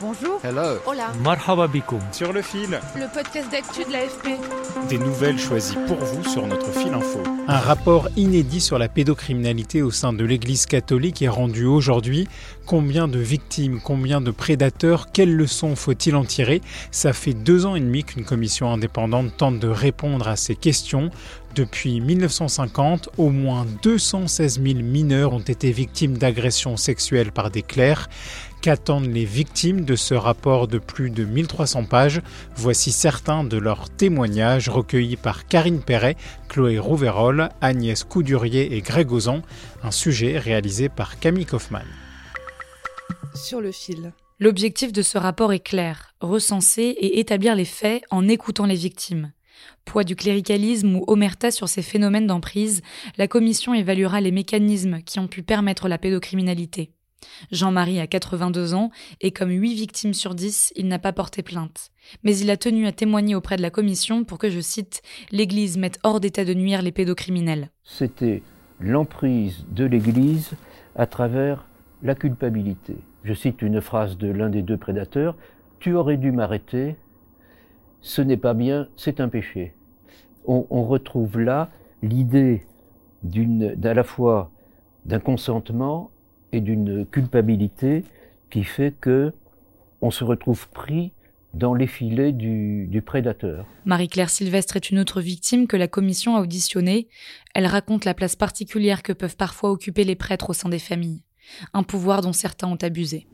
Bonjour. 0.00 0.40
Hello. 0.42 0.78
Hola. 0.86 1.12
Marhaba 1.22 1.66
bikoum. 1.66 2.00
Sur 2.12 2.32
le 2.32 2.40
fil, 2.40 2.80
Le 2.96 3.12
podcast 3.12 3.50
d'actu 3.50 3.84
de 3.84 3.92
l'AFP. 3.92 4.28
des 4.88 4.98
nouvelles 4.98 5.38
choisies 5.38 5.76
pour 5.86 5.98
vous 5.98 6.24
sur 6.24 6.46
notre 6.46 6.72
fil 6.72 6.94
info. 6.94 7.20
Un 7.48 7.58
rapport 7.58 8.08
inédit 8.16 8.60
sur 8.62 8.78
la 8.78 8.88
pédocriminalité 8.88 9.82
au 9.82 9.90
sein 9.90 10.14
de 10.14 10.24
l'Église 10.24 10.64
catholique 10.64 11.20
est 11.20 11.28
rendu 11.28 11.66
aujourd'hui. 11.66 12.28
Combien 12.64 13.08
de 13.08 13.18
victimes, 13.18 13.80
combien 13.84 14.20
de 14.22 14.30
prédateurs, 14.30 15.08
quelles 15.12 15.34
leçons 15.36 15.76
faut-il 15.76 16.16
en 16.16 16.24
tirer? 16.24 16.62
Ça 16.90 17.12
fait 17.12 17.34
deux 17.34 17.66
ans 17.66 17.76
et 17.76 17.80
demi 17.80 18.02
qu'une 18.04 18.24
commission 18.24 18.72
indépendante 18.72 19.36
tente 19.36 19.58
de 19.58 19.68
répondre 19.68 20.28
à 20.28 20.36
ces 20.36 20.54
questions. 20.56 21.10
Depuis 21.54 22.00
1950, 22.00 23.08
au 23.18 23.30
moins 23.30 23.66
216 23.82 24.62
000 24.62 24.80
mineurs 24.80 25.32
ont 25.32 25.40
été 25.40 25.72
victimes 25.72 26.16
d'agressions 26.16 26.76
sexuelles 26.76 27.32
par 27.32 27.50
des 27.50 27.62
clercs. 27.62 28.08
Qu'attendent 28.62 29.12
les 29.12 29.24
victimes 29.24 29.84
de 29.84 29.96
ce 29.96 30.14
rapport 30.14 30.68
de 30.68 30.78
plus 30.78 31.10
de 31.10 31.24
1300 31.24 31.84
pages? 31.86 32.22
Voici 32.54 32.92
certains 32.92 33.42
de 33.42 33.56
leurs 33.56 33.90
témoignages 33.90 34.68
recueillis 34.68 35.16
par 35.16 35.48
Karine 35.48 35.80
Perret, 35.80 36.16
Chloé 36.48 36.78
Rouverol, 36.78 37.48
Agnès 37.60 38.04
Coudurier 38.04 38.76
et 38.76 38.80
Greg 38.80 39.10
Ozan, 39.10 39.42
un 39.82 39.90
sujet 39.90 40.38
réalisé 40.38 40.88
par 40.88 41.18
Camille 41.18 41.46
Kaufmann. 41.46 41.86
Sur 43.34 43.60
le 43.60 43.72
fil. 43.72 44.12
L'objectif 44.38 44.92
de 44.92 45.02
ce 45.02 45.18
rapport 45.18 45.52
est 45.52 45.60
clair, 45.60 46.14
recenser 46.20 46.82
et 46.82 47.18
établir 47.18 47.56
les 47.56 47.64
faits 47.64 48.04
en 48.10 48.28
écoutant 48.28 48.66
les 48.66 48.76
victimes. 48.76 49.32
Poids 49.84 50.04
du 50.04 50.16
cléricalisme 50.16 50.96
ou 50.96 51.04
omerta 51.06 51.50
sur 51.50 51.68
ces 51.68 51.82
phénomènes 51.82 52.26
d'emprise, 52.26 52.82
la 53.18 53.28
commission 53.28 53.74
évaluera 53.74 54.20
les 54.20 54.32
mécanismes 54.32 55.02
qui 55.02 55.18
ont 55.18 55.28
pu 55.28 55.42
permettre 55.42 55.88
la 55.88 55.98
pédocriminalité. 55.98 56.92
Jean-Marie 57.52 58.00
a 58.00 58.06
82 58.06 58.74
ans 58.74 58.90
et 59.20 59.30
comme 59.30 59.50
8 59.50 59.74
victimes 59.74 60.14
sur 60.14 60.34
10, 60.34 60.72
il 60.76 60.88
n'a 60.88 60.98
pas 60.98 61.12
porté 61.12 61.42
plainte. 61.42 61.90
Mais 62.22 62.36
il 62.36 62.50
a 62.50 62.56
tenu 62.56 62.86
à 62.86 62.92
témoigner 62.92 63.34
auprès 63.34 63.56
de 63.56 63.62
la 63.62 63.70
commission 63.70 64.24
pour 64.24 64.38
que, 64.38 64.50
je 64.50 64.60
cite, 64.60 65.02
l'Église 65.30 65.76
mette 65.76 65.98
hors 66.02 66.20
d'état 66.20 66.44
de 66.44 66.54
nuire 66.54 66.82
les 66.82 66.92
pédocriminels. 66.92 67.70
c'était 67.84 68.42
l'emprise 68.80 69.66
de 69.70 69.84
l'Église 69.84 70.52
à 70.96 71.06
travers 71.06 71.66
la 72.02 72.14
culpabilité. 72.14 72.96
Je 73.24 73.34
cite 73.34 73.60
une 73.60 73.82
phrase 73.82 74.16
de 74.16 74.28
l'un 74.28 74.48
des 74.48 74.62
deux 74.62 74.78
prédateurs, 74.78 75.36
Tu 75.80 75.94
aurais 75.94 76.16
dû 76.18 76.30
m'arrêter, 76.30 76.96
ce 78.02 78.22
n'est 78.22 78.36
pas 78.36 78.54
bien, 78.54 78.88
c'est 78.96 79.20
un 79.20 79.28
péché. 79.28 79.74
On, 80.46 80.82
retrouve 80.84 81.38
là 81.38 81.70
l'idée 82.02 82.66
d'une, 83.22 83.74
d'à 83.76 83.94
la 83.94 84.02
fois 84.02 84.50
d'un 85.04 85.20
consentement 85.20 86.10
et 86.50 86.60
d'une 86.60 87.06
culpabilité 87.06 88.04
qui 88.48 88.64
fait 88.64 88.92
que 89.00 89.32
on 90.00 90.10
se 90.10 90.24
retrouve 90.24 90.68
pris 90.70 91.12
dans 91.54 91.74
les 91.74 91.86
filets 91.86 92.32
du, 92.32 92.86
du 92.88 93.02
prédateur. 93.02 93.66
Marie-Claire 93.84 94.30
Sylvestre 94.30 94.76
est 94.76 94.90
une 94.90 94.98
autre 94.98 95.20
victime 95.20 95.66
que 95.66 95.76
la 95.76 95.88
commission 95.88 96.36
a 96.36 96.40
auditionnée. 96.40 97.08
Elle 97.54 97.66
raconte 97.66 98.04
la 98.04 98.14
place 98.14 98.34
particulière 98.34 99.02
que 99.02 99.12
peuvent 99.12 99.36
parfois 99.36 99.70
occuper 99.70 100.04
les 100.04 100.16
prêtres 100.16 100.50
au 100.50 100.54
sein 100.54 100.68
des 100.68 100.78
familles. 100.78 101.22
Un 101.74 101.82
pouvoir 101.82 102.22
dont 102.22 102.32
certains 102.32 102.68
ont 102.68 102.76
abusé. 102.76 103.26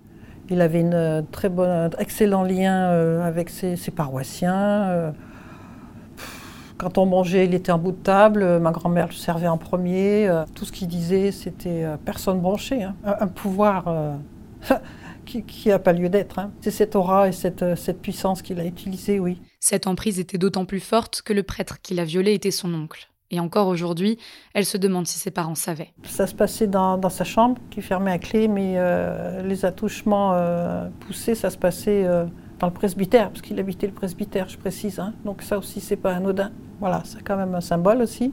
Il 0.48 0.60
avait 0.60 0.80
une 0.80 0.94
euh, 0.94 1.22
très 1.32 1.48
bonne, 1.48 1.68
un 1.70 1.90
excellent 1.98 2.42
lien 2.44 2.90
euh, 2.90 3.22
avec 3.26 3.50
ses, 3.50 3.76
paroissiens. 3.94 4.88
euh. 4.90 5.10
Quand 6.78 6.98
on 6.98 7.06
mangeait, 7.06 7.46
il 7.46 7.54
était 7.54 7.72
en 7.72 7.78
bout 7.78 7.92
de 7.92 7.96
table. 8.02 8.58
Ma 8.60 8.70
grand-mère 8.70 9.06
le 9.06 9.12
servait 9.12 9.48
en 9.48 9.56
premier. 9.56 10.30
Tout 10.54 10.66
ce 10.66 10.72
qu'il 10.72 10.88
disait, 10.88 11.32
c'était 11.32 11.86
personne 12.04 12.38
branchée. 12.40 12.82
hein. 12.82 12.94
Un, 13.02 13.26
pouvoir 13.28 13.86
qui 15.24 15.68
n'a 15.70 15.78
pas 15.78 15.94
lieu 15.94 16.10
d'être. 16.10 16.38
hein. 16.38 16.50
C'est 16.60 16.70
cette 16.70 16.94
aura 16.94 17.28
et 17.28 17.32
cette, 17.32 17.76
cette 17.76 18.02
puissance 18.02 18.42
qu'il 18.42 18.60
a 18.60 18.64
utilisée, 18.66 19.18
oui. 19.18 19.40
Cette 19.58 19.86
emprise 19.86 20.20
était 20.20 20.36
d'autant 20.36 20.66
plus 20.66 20.80
forte 20.80 21.22
que 21.22 21.32
le 21.32 21.42
prêtre 21.42 21.80
qui 21.80 21.94
l'a 21.94 22.04
violée 22.04 22.34
était 22.34 22.50
son 22.50 22.74
oncle. 22.74 23.08
Et 23.30 23.40
encore 23.40 23.66
aujourd'hui, 23.66 24.18
elle 24.54 24.64
se 24.64 24.76
demande 24.76 25.06
si 25.06 25.18
ses 25.18 25.30
parents 25.30 25.54
savaient. 25.54 25.92
Ça 26.04 26.26
se 26.26 26.34
passait 26.34 26.66
dans, 26.66 27.00
sa 27.08 27.24
chambre, 27.24 27.60
qui 27.70 27.82
fermait 27.82 28.12
à 28.12 28.18
clé, 28.18 28.46
mais 28.46 28.74
euh, 28.76 29.42
les 29.42 29.64
attouchements 29.64 30.32
euh, 30.34 30.88
poussés, 31.00 31.34
ça 31.34 31.50
se 31.50 31.58
passait 31.58 32.04
euh, 32.04 32.24
dans 32.60 32.68
le 32.68 32.72
presbytère, 32.72 33.30
parce 33.30 33.42
qu'il 33.42 33.58
habitait 33.58 33.88
le 33.88 33.92
presbytère, 33.92 34.48
je 34.48 34.56
précise. 34.58 35.00
hein. 35.00 35.12
Donc 35.24 35.42
ça 35.42 35.58
aussi, 35.58 35.80
c'est 35.80 35.96
pas 35.96 36.14
anodin. 36.14 36.52
Voilà, 36.78 37.02
c'est 37.04 37.22
quand 37.22 37.36
même 37.36 37.54
un 37.54 37.60
symbole 37.60 38.00
aussi. 38.00 38.32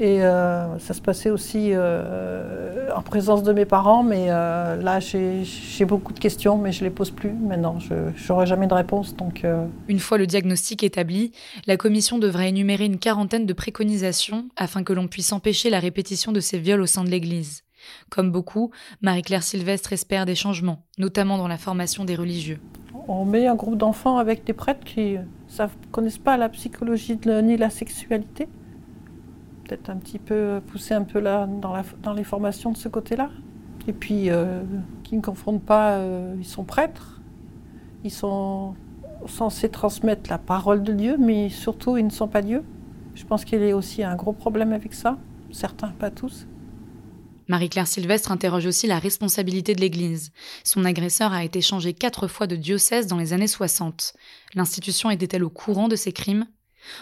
Et 0.00 0.22
euh, 0.22 0.78
ça 0.78 0.94
se 0.94 1.00
passait 1.00 1.30
aussi 1.30 1.70
euh, 1.72 2.88
en 2.94 3.02
présence 3.02 3.42
de 3.42 3.52
mes 3.52 3.64
parents, 3.64 4.04
mais 4.04 4.26
euh, 4.28 4.76
là, 4.76 5.00
j'ai 5.00 5.84
beaucoup 5.84 6.12
de 6.12 6.20
questions, 6.20 6.56
mais 6.56 6.70
je 6.70 6.84
les 6.84 6.90
pose 6.90 7.10
plus 7.10 7.32
maintenant. 7.32 7.80
Je 7.80 7.94
n'aurai 8.28 8.46
jamais 8.46 8.68
de 8.68 8.74
réponse, 8.74 9.16
donc... 9.16 9.44
Une 9.88 9.98
fois 9.98 10.16
le 10.16 10.28
diagnostic 10.28 10.84
établi, 10.84 11.32
la 11.66 11.76
commission 11.76 12.18
devrait 12.18 12.50
énumérer 12.50 12.84
une 12.84 12.98
quarantaine 12.98 13.44
de 13.44 13.52
préconisations 13.52 14.48
afin 14.56 14.84
que 14.84 14.92
l'on 14.92 15.08
puisse 15.08 15.32
empêcher 15.32 15.68
la 15.68 15.80
répétition 15.80 16.30
de 16.30 16.38
ces 16.40 16.58
viols 16.58 16.80
au 16.82 16.86
sein 16.86 17.02
de 17.02 17.10
l'Église. 17.10 17.64
Comme 18.08 18.30
beaucoup, 18.30 18.70
Marie-Claire 19.02 19.42
Sylvestre 19.42 19.92
espère 19.92 20.26
des 20.26 20.34
changements, 20.36 20.84
notamment 20.98 21.38
dans 21.38 21.48
la 21.48 21.58
formation 21.58 22.04
des 22.04 22.14
religieux. 22.14 22.60
On 23.08 23.24
met 23.24 23.46
un 23.46 23.54
groupe 23.56 23.78
d'enfants 23.78 24.18
avec 24.18 24.44
des 24.44 24.52
prêtres 24.52 24.84
qui 24.84 25.16
ne 25.16 25.66
connaissent 25.90 26.18
pas 26.18 26.36
la 26.36 26.48
psychologie 26.50 27.16
de- 27.16 27.40
ni 27.40 27.56
la 27.56 27.70
sexualité. 27.70 28.46
Peut-être 29.68 29.90
un 29.90 29.96
petit 29.96 30.18
peu 30.18 30.62
pousser 30.66 30.94
un 30.94 31.02
peu 31.02 31.20
là 31.20 31.46
dans, 31.46 32.12
les 32.14 32.24
formations 32.24 32.72
de 32.72 32.76
ce 32.78 32.88
côté-là. 32.88 33.28
Et 33.86 33.92
puis 33.92 34.30
euh, 34.30 34.62
qui 35.04 35.14
ne 35.14 35.20
confondent 35.20 35.62
pas, 35.62 35.92
euh, 35.92 36.34
ils 36.38 36.46
sont 36.46 36.64
prêtres, 36.64 37.20
ils 38.02 38.10
sont 38.10 38.74
censés 39.26 39.68
transmettre 39.68 40.30
la 40.30 40.38
parole 40.38 40.82
de 40.82 40.94
Dieu, 40.94 41.16
mais 41.18 41.50
surtout 41.50 41.98
ils 41.98 42.06
ne 42.06 42.10
sont 42.10 42.28
pas 42.28 42.40
Dieu. 42.40 42.64
Je 43.14 43.26
pense 43.26 43.44
qu'il 43.44 43.62
y 43.62 43.70
a 43.70 43.76
aussi 43.76 44.02
un 44.02 44.16
gros 44.16 44.32
problème 44.32 44.72
avec 44.72 44.94
ça, 44.94 45.18
certains, 45.50 45.88
pas 45.88 46.10
tous. 46.10 46.46
Marie-Claire 47.48 47.86
Sylvestre 47.86 48.32
interroge 48.32 48.66
aussi 48.66 48.86
la 48.86 48.98
responsabilité 48.98 49.74
de 49.74 49.80
l'Église. 49.80 50.32
Son 50.64 50.84
agresseur 50.84 51.32
a 51.32 51.44
été 51.44 51.60
changé 51.60 51.92
quatre 51.92 52.26
fois 52.26 52.46
de 52.46 52.56
diocèse 52.56 53.06
dans 53.06 53.18
les 53.18 53.32
années 53.32 53.46
60. 53.46 54.14
L'institution 54.54 55.10
était-elle 55.10 55.44
au 55.44 55.50
courant 55.50 55.88
de 55.88 55.96
ces 55.96 56.12
crimes? 56.12 56.46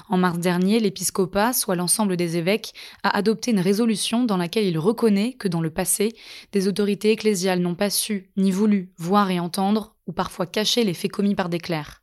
En 0.09 0.17
mars 0.17 0.39
dernier, 0.39 0.81
l'épiscopat, 0.81 1.53
soit 1.53 1.77
l'ensemble 1.77 2.17
des 2.17 2.37
évêques, 2.37 2.73
a 3.03 3.17
adopté 3.17 3.51
une 3.51 3.61
résolution 3.61 4.25
dans 4.25 4.37
laquelle 4.37 4.67
il 4.67 4.79
reconnaît 4.79 5.35
que 5.35 5.49
dans 5.49 5.61
le 5.61 5.71
passé, 5.71 6.15
des 6.53 6.69
autorités 6.69 7.11
ecclésiales 7.11 7.61
n'ont 7.61 7.75
pas 7.75 7.91
su, 7.91 8.31
ni 8.37 8.51
voulu, 8.51 8.93
voir 8.97 9.31
et 9.31 9.41
entendre, 9.41 9.97
ou 10.07 10.13
parfois 10.13 10.47
cacher 10.47 10.85
les 10.85 10.95
faits 10.95 11.13
commis 11.13 11.35
par 11.35 11.49
des 11.49 11.59
clercs. 11.59 12.03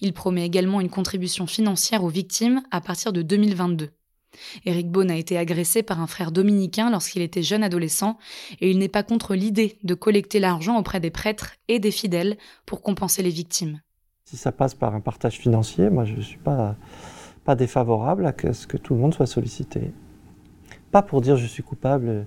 Il 0.00 0.12
promet 0.12 0.44
également 0.44 0.80
une 0.80 0.90
contribution 0.90 1.46
financière 1.46 2.04
aux 2.04 2.08
victimes 2.08 2.62
à 2.70 2.80
partir 2.80 3.12
de 3.12 3.22
2022. 3.22 3.90
Éric 4.64 4.90
Beaune 4.90 5.10
a 5.10 5.16
été 5.16 5.36
agressé 5.36 5.82
par 5.82 6.00
un 6.00 6.06
frère 6.06 6.32
dominicain 6.32 6.90
lorsqu'il 6.90 7.22
était 7.22 7.42
jeune 7.42 7.62
adolescent 7.62 8.18
et 8.60 8.70
il 8.70 8.78
n'est 8.78 8.88
pas 8.88 9.02
contre 9.02 9.34
l'idée 9.34 9.78
de 9.82 9.94
collecter 9.94 10.40
l'argent 10.40 10.78
auprès 10.78 11.00
des 11.00 11.10
prêtres 11.10 11.52
et 11.68 11.78
des 11.78 11.90
fidèles 11.90 12.38
pour 12.66 12.82
compenser 12.82 13.22
les 13.22 13.30
victimes. 13.30 13.80
Si 14.24 14.36
ça 14.36 14.52
passe 14.52 14.74
par 14.74 14.94
un 14.94 15.00
partage 15.00 15.38
financier, 15.38 15.90
moi 15.90 16.04
je 16.04 16.14
ne 16.14 16.22
suis 16.22 16.38
pas, 16.38 16.76
pas 17.44 17.54
défavorable 17.54 18.26
à 18.26 18.52
ce 18.52 18.66
que 18.66 18.76
tout 18.76 18.94
le 18.94 19.00
monde 19.00 19.14
soit 19.14 19.26
sollicité. 19.26 19.92
Pas 20.90 21.02
pour 21.02 21.20
dire 21.20 21.36
je 21.36 21.46
suis 21.46 21.62
coupable, 21.62 22.26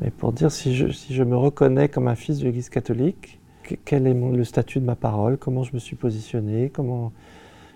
mais 0.00 0.10
pour 0.10 0.32
dire 0.32 0.50
si 0.50 0.74
je, 0.74 0.88
si 0.88 1.14
je 1.14 1.22
me 1.22 1.36
reconnais 1.36 1.88
comme 1.88 2.08
un 2.08 2.14
fils 2.14 2.38
de 2.38 2.44
l'Église 2.44 2.68
catholique, 2.68 3.40
que- 3.62 3.74
quel 3.84 4.06
est 4.06 4.14
le 4.14 4.44
statut 4.44 4.80
de 4.80 4.84
ma 4.84 4.96
parole, 4.96 5.36
comment 5.38 5.62
je 5.62 5.72
me 5.74 5.78
suis 5.78 5.96
positionné, 5.96 6.70
comment 6.70 7.12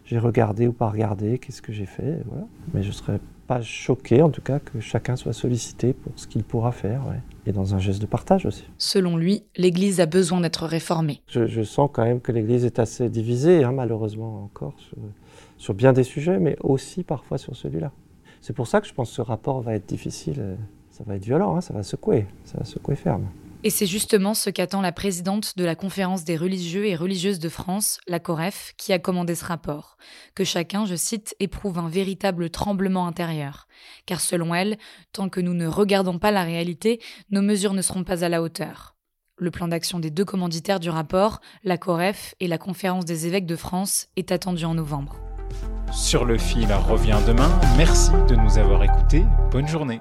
j'ai 0.04 0.18
regardé 0.18 0.66
ou 0.66 0.72
pas 0.72 0.88
regardé, 0.90 1.38
qu'est-ce 1.38 1.62
que 1.62 1.72
j'ai 1.72 1.86
fait. 1.86 2.22
Voilà. 2.26 2.46
Mais 2.74 2.82
je 2.82 2.88
ne 2.88 2.92
serais 2.92 3.20
pas 3.46 3.60
choqué 3.62 4.22
en 4.22 4.30
tout 4.30 4.42
cas 4.42 4.58
que 4.58 4.80
chacun 4.80 5.16
soit 5.16 5.32
sollicité 5.32 5.92
pour 5.92 6.12
ce 6.16 6.26
qu'il 6.26 6.44
pourra 6.44 6.72
faire. 6.72 7.02
Et 7.46 7.52
dans 7.52 7.74
un 7.74 7.78
geste 7.78 8.00
de 8.00 8.06
partage 8.06 8.44
aussi. 8.46 8.64
Selon 8.78 9.16
lui, 9.16 9.44
l'Église 9.56 10.00
a 10.00 10.06
besoin 10.06 10.40
d'être 10.40 10.66
réformée. 10.66 11.22
Je, 11.28 11.46
je 11.46 11.62
sens 11.62 11.88
quand 11.92 12.04
même 12.04 12.20
que 12.20 12.32
l'Église 12.32 12.64
est 12.64 12.78
assez 12.78 13.08
divisée, 13.08 13.64
hein, 13.64 13.72
malheureusement 13.72 14.42
encore, 14.44 14.74
sur, 14.78 14.98
sur 15.56 15.74
bien 15.74 15.92
des 15.92 16.04
sujets, 16.04 16.38
mais 16.38 16.56
aussi 16.60 17.04
parfois 17.04 17.38
sur 17.38 17.54
celui-là. 17.56 17.92
C'est 18.40 18.52
pour 18.52 18.66
ça 18.66 18.80
que 18.80 18.86
je 18.86 18.94
pense 18.94 19.10
que 19.10 19.14
ce 19.16 19.22
rapport 19.22 19.60
va 19.60 19.74
être 19.74 19.86
difficile. 19.86 20.36
euh, 20.38 20.56
ça 20.90 21.04
va 21.04 21.16
être 21.16 21.24
violent, 21.24 21.56
hein, 21.56 21.60
ça 21.60 21.74
va 21.74 21.82
secouer, 21.82 22.26
ça 22.44 22.58
va 22.58 22.64
secouer 22.64 22.96
ferme. 22.96 23.26
Et 23.66 23.70
c'est 23.70 23.84
justement 23.84 24.34
ce 24.34 24.48
qu'attend 24.48 24.80
la 24.80 24.92
présidente 24.92 25.58
de 25.58 25.64
la 25.64 25.74
conférence 25.74 26.22
des 26.22 26.36
religieux 26.36 26.86
et 26.86 26.94
religieuses 26.94 27.40
de 27.40 27.48
France, 27.48 27.98
la 28.06 28.20
COREF, 28.20 28.74
qui 28.76 28.92
a 28.92 29.00
commandé 29.00 29.34
ce 29.34 29.44
rapport. 29.44 29.96
Que 30.36 30.44
chacun, 30.44 30.86
je 30.86 30.94
cite, 30.94 31.34
éprouve 31.40 31.80
un 31.80 31.88
véritable 31.88 32.48
tremblement 32.48 33.08
intérieur. 33.08 33.66
Car 34.06 34.20
selon 34.20 34.54
elle, 34.54 34.78
tant 35.12 35.28
que 35.28 35.40
nous 35.40 35.52
ne 35.52 35.66
regardons 35.66 36.20
pas 36.20 36.30
la 36.30 36.44
réalité, 36.44 37.00
nos 37.32 37.42
mesures 37.42 37.72
ne 37.72 37.82
seront 37.82 38.04
pas 38.04 38.22
à 38.22 38.28
la 38.28 38.40
hauteur. 38.40 38.94
Le 39.36 39.50
plan 39.50 39.66
d'action 39.66 39.98
des 39.98 40.12
deux 40.12 40.24
commanditaires 40.24 40.78
du 40.78 40.88
rapport, 40.88 41.40
la 41.64 41.76
COREF 41.76 42.36
et 42.38 42.46
la 42.46 42.58
conférence 42.58 43.04
des 43.04 43.26
évêques 43.26 43.46
de 43.46 43.56
France, 43.56 44.06
est 44.14 44.30
attendu 44.30 44.64
en 44.64 44.74
novembre. 44.74 45.16
Sur 45.92 46.24
le 46.24 46.38
fil 46.38 46.72
revient 46.72 47.18
demain. 47.26 47.50
Merci 47.76 48.12
de 48.28 48.36
nous 48.36 48.58
avoir 48.58 48.84
écoutés. 48.84 49.24
Bonne 49.50 49.66
journée. 49.66 49.98